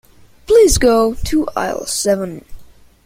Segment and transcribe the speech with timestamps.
[0.47, 2.43] Please go to aisle seven.